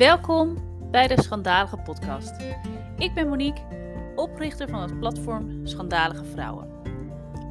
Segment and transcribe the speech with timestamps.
[0.00, 0.56] Welkom
[0.90, 2.34] bij de Schandalige Podcast.
[2.96, 3.62] Ik ben Monique,
[4.16, 6.68] oprichter van het platform Schandalige Vrouwen.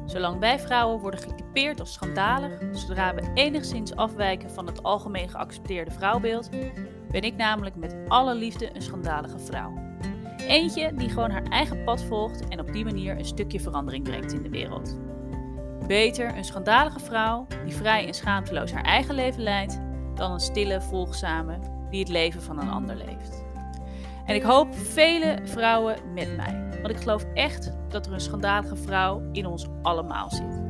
[0.06, 5.90] Zolang wij vrouwen worden getypeerd als schandalig, zodra we enigszins afwijken van het algemeen geaccepteerde
[5.90, 6.50] vrouwbeeld,
[7.10, 9.72] ben ik namelijk met alle liefde een schandalige vrouw.
[10.36, 14.32] Eentje die gewoon haar eigen pad volgt en op die manier een stukje verandering brengt
[14.32, 14.98] in de wereld.
[15.86, 19.80] Beter een schandalige vrouw die vrij en schaamteloos haar eigen leven leidt,
[20.14, 23.44] dan een stille, volgzame die het leven van een ander leeft.
[24.26, 28.76] En ik hoop vele vrouwen met mij, want ik geloof echt dat er een schandalige
[28.76, 30.62] vrouw in ons allemaal zit.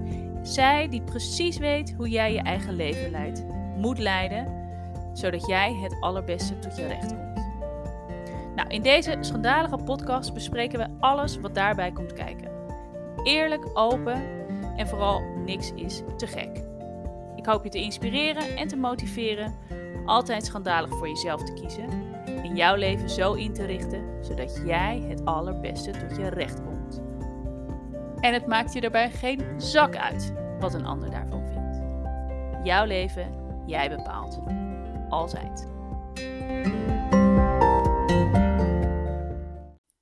[0.43, 3.45] Zij die precies weet hoe jij je eigen leven leidt,
[3.77, 4.69] moet leiden,
[5.13, 7.45] zodat jij het allerbeste tot je recht komt.
[8.57, 12.51] Nou, in deze schandalige podcast bespreken we alles wat daarbij komt kijken.
[13.23, 14.23] Eerlijk, open
[14.77, 16.63] en vooral niks is te gek.
[17.37, 19.55] Ik hoop je te inspireren en te motiveren
[20.07, 25.05] altijd schandalig voor jezelf te kiezen en jouw leven zo in te richten zodat jij
[25.09, 27.01] het allerbeste tot je recht komt.
[28.21, 31.83] En het maakt je daarbij geen zak uit wat een ander daarvan vindt.
[32.67, 33.35] Jouw leven,
[33.67, 34.41] jij bepaalt.
[35.09, 35.69] Altijd.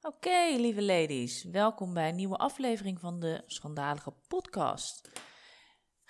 [0.02, 5.10] Oké, lieve ladies, welkom bij een nieuwe aflevering van de Schandalige Podcast.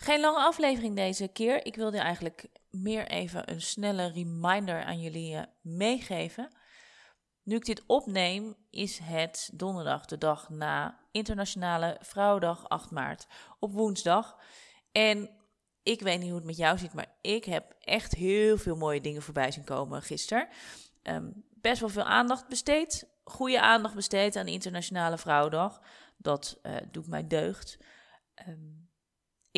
[0.01, 1.67] Geen lange aflevering deze keer.
[1.67, 6.53] Ik wilde eigenlijk meer even een snelle reminder aan jullie eh, meegeven.
[7.43, 13.27] Nu ik dit opneem, is het donderdag, de dag na Internationale Vrouwendag 8 maart,
[13.59, 14.39] op woensdag.
[14.93, 15.31] En
[15.83, 19.01] ik weet niet hoe het met jou zit, maar ik heb echt heel veel mooie
[19.01, 20.49] dingen voorbij zien komen gisteren.
[21.03, 25.81] Um, best wel veel aandacht besteed, goede aandacht besteed aan Internationale Vrouwendag.
[26.17, 27.79] Dat uh, doet mij deugd.
[28.49, 28.88] Um,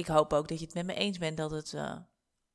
[0.00, 1.96] ik hoop ook dat je het met me eens bent dat het uh,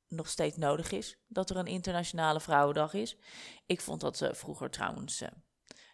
[0.08, 3.18] nog steeds nodig is dat er een internationale vrouwendag is.
[3.66, 5.30] Ik vond dat uh, vroeger trouwens uh,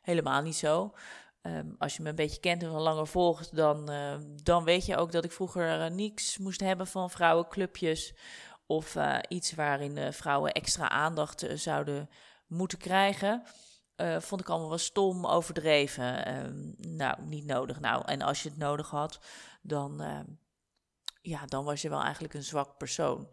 [0.01, 0.93] helemaal niet zo.
[1.41, 3.91] Um, als je me een beetje kent en al langer volgt, dan,
[4.43, 8.15] dan weet je ook dat ik vroeger niets moest hebben van vrouwenclubjes
[8.65, 12.09] of iets waarin vrouwen extra aandacht zouden
[12.47, 13.43] moeten krijgen.
[14.19, 16.35] vond ik allemaal wel stom, overdreven.
[16.45, 17.79] Um, nou, niet nodig.
[17.79, 19.19] Nou, en als je het nodig had,
[19.61, 20.25] dan ehm,
[21.21, 23.29] ja, dan was je wel eigenlijk een zwak persoon.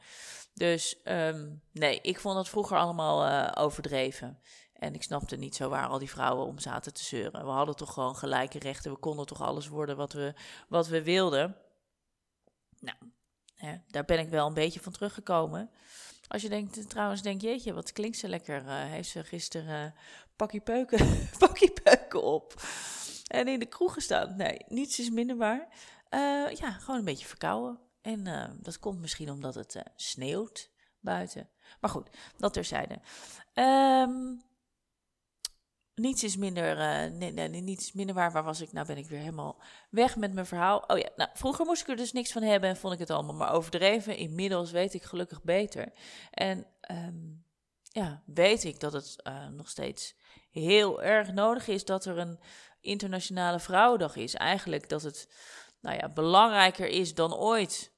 [0.54, 4.40] Dus um, nee, ik vond dat vroeger allemaal uh, overdreven.
[4.72, 7.44] En ik snapte niet zo waar al die vrouwen om zaten te zeuren.
[7.44, 8.92] We hadden toch gewoon gelijke rechten.
[8.92, 10.34] We konden toch alles worden wat we,
[10.68, 11.56] wat we wilden.
[12.80, 12.96] Nou,
[13.86, 15.70] daar ben ik wel een beetje van teruggekomen.
[16.28, 18.64] Als je denkt, trouwens, denk jeetje, wat klinkt ze lekker.
[18.64, 20.00] Uh, heeft ze gisteren uh,
[20.36, 22.54] pakje peuken, pakje peuken op.
[23.26, 24.36] En in de kroeg gestaan.
[24.36, 25.68] Nee, niets is minder waar.
[26.10, 27.80] Uh, ja, gewoon een beetje verkouden.
[28.00, 30.70] En uh, dat komt misschien omdat het uh, sneeuwt
[31.00, 31.48] buiten.
[31.80, 33.00] Maar goed, dat terzijde.
[33.54, 34.42] Um,
[35.94, 36.76] niets is minder,
[37.10, 38.32] nee, nee, niets minder waar.
[38.32, 38.72] Waar was ik?
[38.72, 39.60] Nou ben ik weer helemaal
[39.90, 40.84] weg met mijn verhaal.
[40.86, 43.10] Oh ja, nou, vroeger moest ik er dus niks van hebben en vond ik het
[43.10, 44.16] allemaal maar overdreven.
[44.16, 45.92] Inmiddels weet ik gelukkig beter.
[46.30, 47.44] En um,
[47.82, 50.16] ja, weet ik dat het nog steeds
[50.50, 52.40] heel erg nodig is dat er een
[52.80, 54.34] internationale vrouwendag is.
[54.34, 55.28] Eigenlijk dat het
[55.80, 57.92] nou ja, belangrijker is dan ooit,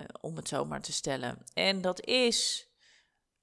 [0.00, 1.44] uh, om het zo maar te stellen.
[1.54, 2.68] En dat is,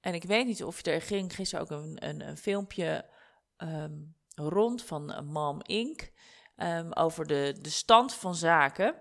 [0.00, 3.10] en ik weet niet of er ging gisteren ook een, een, een filmpje
[3.56, 6.12] um, rond van Mom Inc.
[6.56, 8.94] Um, over de, de stand van zaken.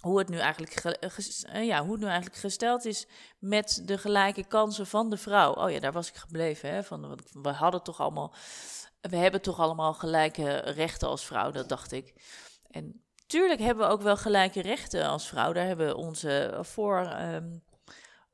[0.00, 3.06] Hoe het, nu eigenlijk uh, ja, hoe het nu eigenlijk gesteld is
[3.38, 5.52] met de gelijke kansen van de vrouw.
[5.52, 6.70] Oh ja, daar was ik gebleven.
[6.70, 8.34] Hè, van, we hadden toch allemaal,
[9.00, 12.14] we hebben toch allemaal gelijke rechten als vrouw, dat dacht ik.
[12.70, 15.52] En Tuurlijk hebben we ook wel gelijke rechten als vrouw.
[15.52, 17.62] Daar hebben onze voor, um,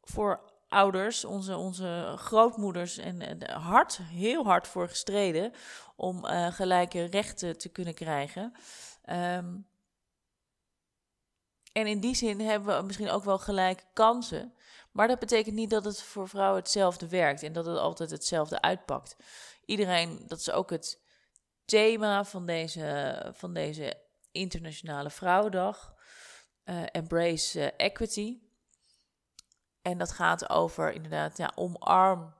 [0.02, 5.52] voorouders, onze, onze grootmoeders en, hard, heel hard voor gestreden
[5.96, 8.52] om uh, gelijke rechten te kunnen krijgen.
[9.10, 9.66] Um,
[11.72, 14.54] en in die zin hebben we misschien ook wel gelijke kansen.
[14.92, 18.60] Maar dat betekent niet dat het voor vrouwen hetzelfde werkt en dat het altijd hetzelfde
[18.60, 19.16] uitpakt.
[19.64, 21.00] Iedereen, dat is ook het
[21.64, 24.04] thema van deze, van deze
[24.36, 25.94] Internationale Vrouwendag.
[26.64, 28.40] Uh, embrace uh, Equity.
[29.82, 32.34] En dat gaat over inderdaad, ja, omarm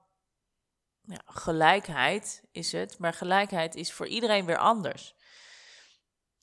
[1.00, 2.98] ja, gelijkheid is het.
[2.98, 5.14] Maar gelijkheid is voor iedereen weer anders.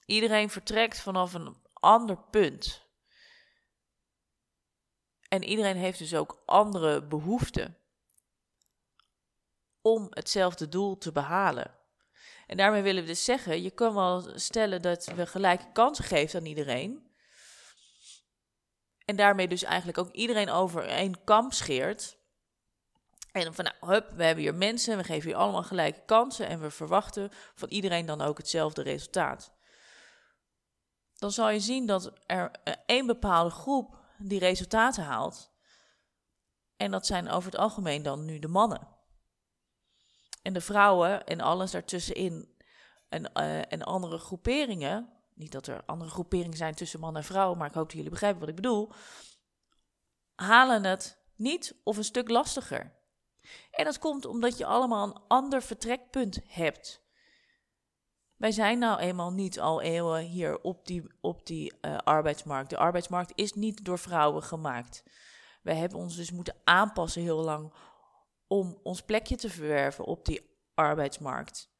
[0.05, 2.85] Iedereen vertrekt vanaf een ander punt.
[5.27, 7.77] En iedereen heeft dus ook andere behoeften
[9.81, 11.82] om hetzelfde doel te behalen.
[12.47, 16.39] En daarmee willen we dus zeggen, je kan wel stellen dat we gelijke kansen geven
[16.39, 17.11] aan iedereen.
[19.05, 22.17] En daarmee dus eigenlijk ook iedereen over één kam scheert.
[23.31, 26.61] En van nou, hup, we hebben hier mensen, we geven hier allemaal gelijke kansen en
[26.61, 29.53] we verwachten van iedereen dan ook hetzelfde resultaat.
[31.15, 32.51] Dan zal je zien dat er
[32.85, 35.51] één bepaalde groep die resultaten haalt.
[36.77, 38.92] En dat zijn over het algemeen dan nu de mannen.
[40.43, 42.55] En de vrouwen en alles daartussenin
[43.09, 45.09] en, uh, en andere groeperingen.
[45.33, 48.09] Niet dat er andere groeperingen zijn tussen man en vrouw, maar ik hoop dat jullie
[48.09, 48.91] begrijpen wat ik bedoel.
[50.35, 52.91] Halen het niet of een stuk lastiger.
[53.71, 57.01] En dat komt omdat je allemaal een ander vertrekpunt hebt.
[58.35, 62.69] Wij zijn nou eenmaal niet al eeuwen hier op die, op die uh, arbeidsmarkt.
[62.69, 65.03] De arbeidsmarkt is niet door vrouwen gemaakt.
[65.61, 67.73] Wij hebben ons dus moeten aanpassen heel lang
[68.53, 70.41] om ons plekje te verwerven op die
[70.73, 71.71] arbeidsmarkt.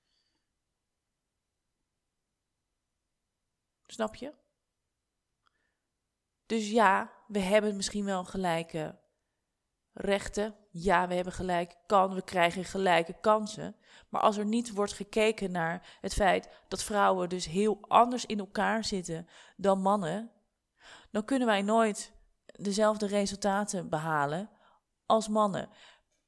[3.86, 4.34] Snap je?
[6.46, 9.00] Dus ja, we hebben misschien wel gelijke
[9.94, 10.56] rechten.
[10.70, 13.76] Ja, we hebben gelijk kan, we krijgen gelijke kansen.
[14.10, 18.40] Maar als er niet wordt gekeken naar het feit dat vrouwen dus heel anders in
[18.40, 20.32] elkaar zitten dan mannen,
[21.12, 22.14] dan kunnen wij nooit
[22.46, 24.50] dezelfde resultaten behalen
[25.06, 25.70] als mannen,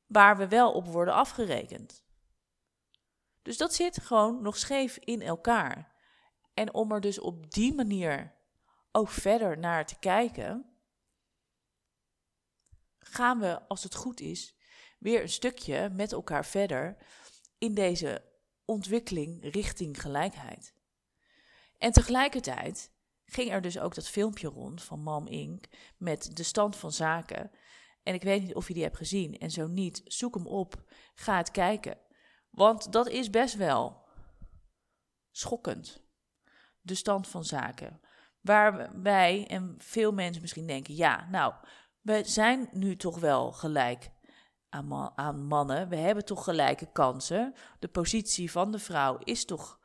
[0.07, 2.03] waar we wel op worden afgerekend.
[3.41, 5.93] Dus dat zit gewoon nog scheef in elkaar.
[6.53, 8.35] En om er dus op die manier
[8.91, 10.65] ook verder naar te kijken,
[12.99, 14.55] gaan we, als het goed is,
[14.99, 16.97] weer een stukje met elkaar verder
[17.57, 18.23] in deze
[18.65, 20.73] ontwikkeling richting gelijkheid.
[21.77, 22.91] En tegelijkertijd
[23.25, 25.65] ging er dus ook dat filmpje rond van Mam Inc.
[25.97, 27.51] met de stand van zaken.
[28.05, 29.37] En ik weet niet of je die hebt gezien.
[29.37, 30.83] En zo niet, zoek hem op,
[31.15, 31.97] ga het kijken.
[32.49, 34.07] Want dat is best wel
[35.31, 36.03] schokkend.
[36.81, 37.99] De stand van zaken.
[38.41, 41.53] Waar wij en veel mensen misschien denken: ja, nou,
[42.01, 44.11] we zijn nu toch wel gelijk
[44.69, 45.89] aan, aan, mannen.
[45.89, 47.53] We hebben toch gelijke kansen.
[47.79, 49.79] De positie van de vrouw is toch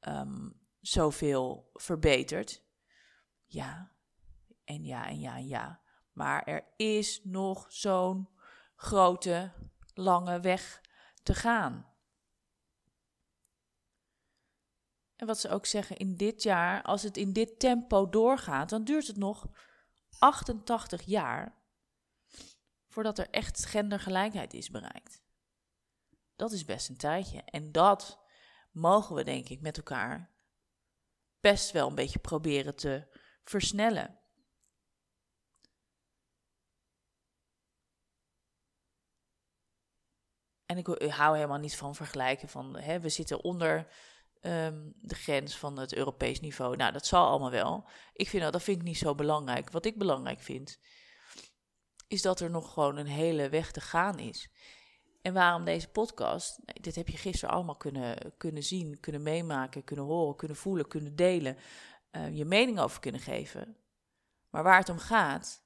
[0.00, 2.64] um, zoveel verbeterd.
[3.44, 3.92] Ja,
[4.64, 5.84] en ja, en ja, en ja.
[6.16, 8.28] Maar er is nog zo'n
[8.76, 9.52] grote,
[9.94, 10.80] lange weg
[11.22, 11.86] te gaan.
[15.16, 18.84] En wat ze ook zeggen, in dit jaar, als het in dit tempo doorgaat, dan
[18.84, 19.46] duurt het nog
[20.18, 21.58] 88 jaar
[22.88, 25.22] voordat er echt gendergelijkheid is bereikt.
[26.36, 27.42] Dat is best een tijdje.
[27.42, 28.18] En dat
[28.70, 30.30] mogen we, denk ik, met elkaar
[31.40, 34.20] best wel een beetje proberen te versnellen.
[40.66, 43.86] En ik, hou helemaal niet van vergelijken van hè, we zitten onder
[44.40, 46.76] um, de grens van het Europees niveau.
[46.76, 47.88] Nou, dat zal allemaal wel.
[48.12, 49.70] Ik vind dat, dat vind ik niet zo belangrijk.
[49.70, 50.78] Wat ik belangrijk vind,
[52.08, 54.50] is dat er nog gewoon een hele weg te gaan is.
[55.22, 56.60] En waarom deze podcast?
[56.64, 61.16] Dit heb je gisteren allemaal kunnen, kunnen zien, kunnen meemaken, kunnen horen, kunnen voelen, kunnen
[61.16, 61.56] delen.
[62.12, 63.76] Uh, je mening over kunnen geven.
[64.50, 65.62] Maar waar het om gaat,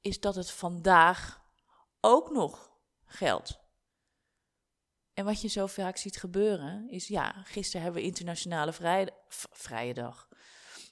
[0.00, 1.39] is dat het vandaag
[2.00, 2.72] ook nog
[3.04, 3.58] geldt.
[5.14, 9.12] En wat je zo vaak ziet gebeuren, is ja, gisteren hebben we internationale vrije,
[9.50, 10.28] vrije dag.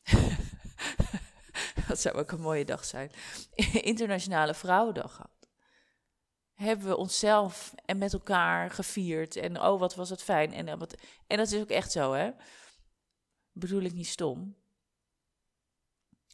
[1.88, 3.10] dat zou ook een mooie dag zijn.
[3.93, 5.49] internationale Vrouwendag gehad.
[6.54, 9.37] Hebben we onszelf en met elkaar gevierd.
[9.37, 10.52] En oh, wat was het fijn.
[10.52, 10.80] En, eh,
[11.26, 12.30] en dat is ook echt zo, hè?
[13.52, 14.56] Bedoel ik niet stom.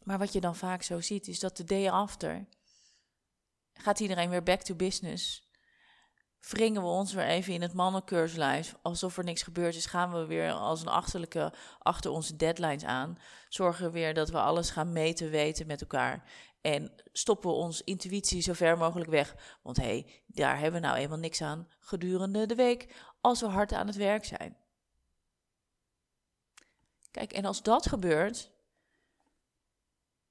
[0.03, 2.47] Maar wat je dan vaak zo ziet, is dat de day after
[3.81, 5.45] gaat iedereen weer back to business
[6.49, 8.75] wringen we ons weer even in het mannenkeurslijf.
[8.81, 13.17] Alsof er niks gebeurd is, gaan we weer als een achterlijke achter onze deadlines aan.
[13.49, 16.29] Zorgen we weer dat we alles gaan meten, weten met elkaar.
[16.61, 19.35] En stoppen we ons intuïtie zo ver mogelijk weg.
[19.63, 23.47] Want hé, hey, daar hebben we nou eenmaal niks aan gedurende de week als we
[23.47, 24.57] hard aan het werk zijn.
[27.11, 28.51] Kijk, en als dat gebeurt,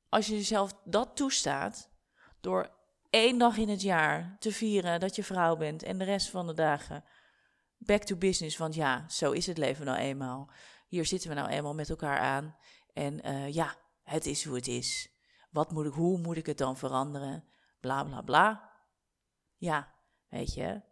[0.09, 1.91] als je jezelf dat toestaat,
[2.41, 2.71] door
[3.15, 6.47] één dag in het jaar te vieren dat je vrouw bent en de rest van
[6.47, 7.05] de dagen
[7.79, 8.57] back to business.
[8.57, 10.51] Want ja, zo is het leven nou eenmaal.
[10.87, 12.57] Hier zitten we nou eenmaal met elkaar aan.
[12.93, 15.09] En uh, ja, het is hoe het is.
[15.51, 17.45] Wat moet ik, hoe moet ik het dan veranderen?
[17.81, 18.73] Bla bla bla.
[19.57, 19.95] Ja,
[20.29, 20.83] weet je,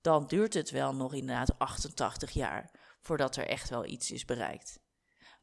[0.00, 2.70] dan duurt het wel nog inderdaad 88 jaar
[3.00, 4.80] voordat er echt wel iets is bereikt.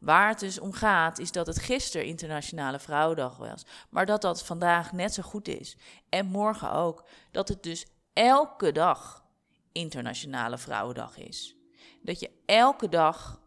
[0.03, 3.65] Waar het dus om gaat, is dat het gisteren Internationale Vrouwendag was.
[3.89, 5.77] Maar dat dat vandaag net zo goed is.
[6.09, 7.05] En morgen ook.
[7.31, 9.25] Dat het dus elke dag
[9.71, 11.55] Internationale Vrouwendag is.
[12.01, 13.41] Dat je elke dag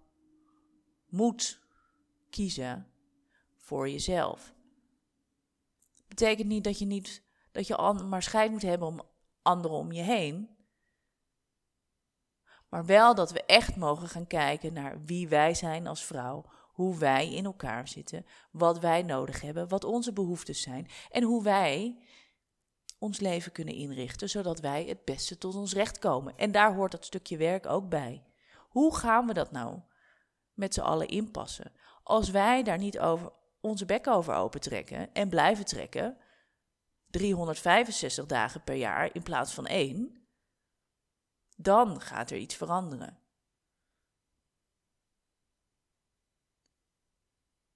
[1.08, 1.60] moet
[2.30, 2.86] kiezen
[3.56, 4.54] voor jezelf.
[6.08, 7.22] Betekent niet dat je niet
[7.52, 9.02] dat je maar scheid moet hebben om
[9.42, 10.55] anderen om je heen.
[12.76, 16.98] Maar wel dat we echt mogen gaan kijken naar wie wij zijn als vrouw, hoe
[16.98, 21.98] wij in elkaar zitten, wat wij nodig hebben, wat onze behoeftes zijn en hoe wij
[22.98, 26.36] ons leven kunnen inrichten, zodat wij het beste tot ons recht komen.
[26.36, 28.24] En daar hoort dat stukje werk ook bij.
[28.68, 29.80] Hoe gaan we dat nou
[30.52, 31.72] met z'n allen inpassen?
[32.02, 36.16] Als wij daar niet over onze bek over open trekken en blijven trekken,
[37.10, 40.25] 365 dagen per jaar in plaats van één,
[41.56, 43.20] dan gaat er iets veranderen.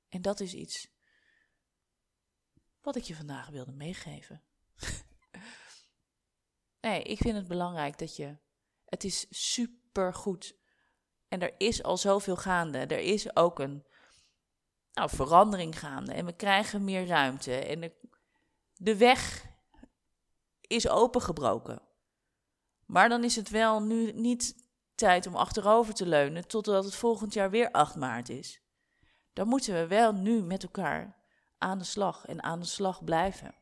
[0.09, 0.89] En dat is iets
[2.81, 4.43] wat ik je vandaag wilde meegeven.
[6.81, 8.37] nee, ik vind het belangrijk dat je.
[8.85, 10.59] Het is super goed.
[11.29, 12.79] En er is al zoveel gaande.
[12.79, 13.87] Er is ook een
[14.93, 16.13] nou, verandering gaande.
[16.13, 17.55] En we krijgen meer ruimte.
[17.55, 17.93] En de,
[18.75, 19.47] de weg
[20.61, 21.90] is opengebroken.
[22.91, 27.33] Maar dan is het wel nu niet tijd om achterover te leunen totdat het volgend
[27.33, 28.63] jaar weer 8 maart is.
[29.33, 31.17] Dan moeten we wel nu met elkaar
[31.59, 33.55] aan de slag en aan de slag blijven.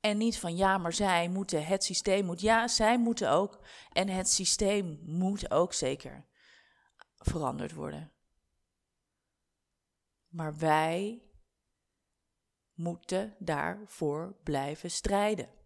[0.00, 2.40] En niet van ja, maar zij moeten, het systeem moet.
[2.40, 3.60] Ja, zij moeten ook.
[3.92, 6.26] En het systeem moet ook zeker
[7.16, 8.12] veranderd worden.
[10.28, 11.22] Maar wij
[12.74, 15.57] moeten daarvoor blijven strijden.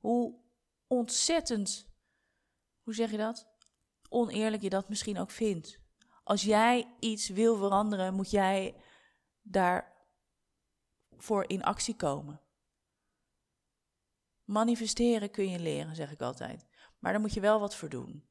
[0.00, 0.34] Hoe
[0.86, 1.88] ontzettend,
[2.82, 3.48] hoe zeg je dat?
[4.08, 5.78] Oneerlijk je dat misschien ook vindt.
[6.24, 8.74] Als jij iets wil veranderen, moet jij
[9.42, 9.94] daarvoor
[11.46, 12.40] in actie komen.
[14.44, 16.66] Manifesteren kun je leren, zeg ik altijd.
[16.98, 18.28] Maar daar moet je wel wat voor doen.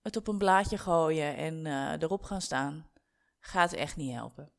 [0.00, 2.90] Het op een blaadje gooien en uh, erop gaan staan
[3.40, 4.52] gaat echt niet helpen.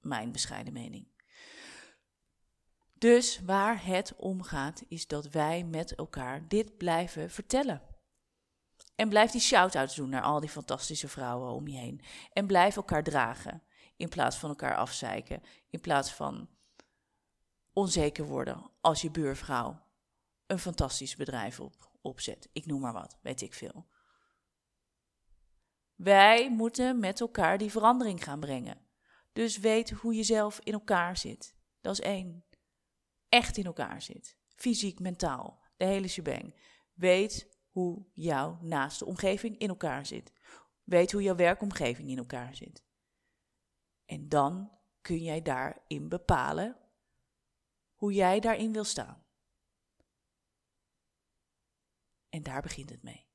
[0.00, 1.15] Mijn bescheiden mening.
[2.98, 7.82] Dus waar het om gaat, is dat wij met elkaar dit blijven vertellen.
[8.94, 12.00] En blijf die shout-outs doen naar al die fantastische vrouwen om je heen.
[12.32, 13.62] En blijf elkaar dragen,
[13.96, 15.42] in plaats van elkaar afzeiken.
[15.70, 16.48] In plaats van
[17.72, 19.84] onzeker worden als je buurvrouw
[20.46, 22.48] een fantastisch bedrijf op, opzet.
[22.52, 23.86] Ik noem maar wat, weet ik veel.
[25.94, 28.80] Wij moeten met elkaar die verandering gaan brengen.
[29.32, 31.54] Dus weet hoe je zelf in elkaar zit.
[31.80, 32.44] Dat is één.
[33.28, 34.36] Echt in elkaar zit.
[34.48, 35.62] Fysiek, mentaal.
[35.76, 36.54] De hele shebang.
[36.92, 40.32] Weet hoe jouw naaste omgeving in elkaar zit.
[40.84, 42.84] Weet hoe jouw werkomgeving in elkaar zit.
[44.04, 46.76] En dan kun jij daarin bepalen
[47.94, 49.24] hoe jij daarin wil staan.
[52.28, 53.26] En daar begint het mee.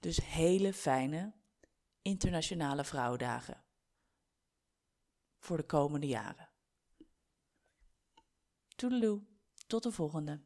[0.00, 1.32] Dus hele fijne
[2.02, 3.64] internationale vrouwendagen
[5.38, 6.53] voor de komende jaren.
[8.76, 9.22] Toedeloe,
[9.66, 10.40] tot de volgende.